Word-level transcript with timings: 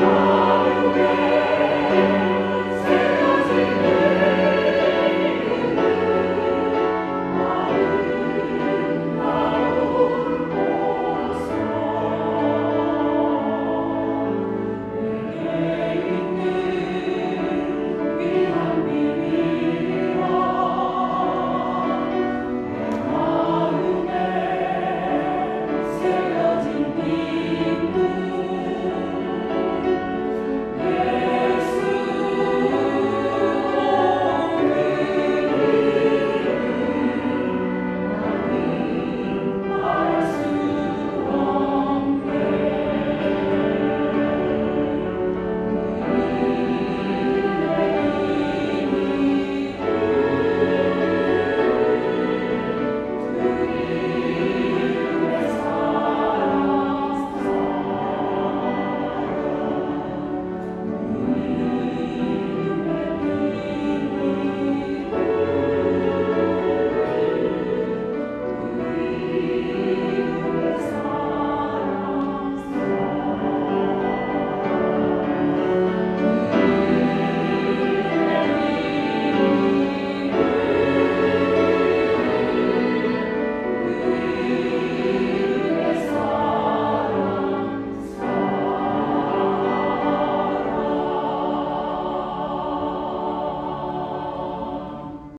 Lord. 0.00 0.29